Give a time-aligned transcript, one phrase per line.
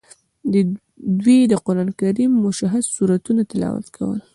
[1.21, 4.19] دوی د قران کریم مشخص سورتونه تلاوت کول.